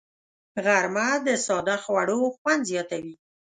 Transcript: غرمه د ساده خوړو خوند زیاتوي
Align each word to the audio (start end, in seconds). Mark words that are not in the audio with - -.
غرمه 0.63 1.07
د 1.25 1.27
ساده 1.45 1.75
خوړو 1.83 2.19
خوند 2.35 2.61
زیاتوي 2.71 3.15